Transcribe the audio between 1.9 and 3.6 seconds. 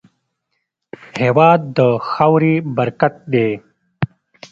خاورې برکت دی.